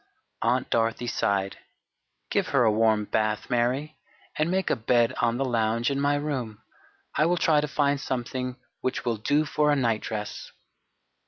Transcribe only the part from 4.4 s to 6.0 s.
make a bed on the lounge